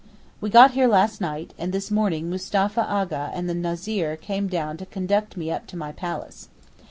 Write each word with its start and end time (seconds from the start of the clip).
We 0.41 0.49
got 0.49 0.71
here 0.71 0.87
last 0.87 1.21
night, 1.21 1.53
and 1.59 1.71
this 1.71 1.91
morning 1.91 2.27
Mustapha 2.27 2.81
A'gha 2.89 3.29
and 3.35 3.47
the 3.47 3.53
Nazir 3.53 4.15
came 4.15 4.47
down 4.47 4.77
to 4.77 4.85
conduct 4.87 5.37
me 5.37 5.51
up 5.51 5.67
to 5.67 5.77
my 5.77 5.91
palace. 5.91 6.49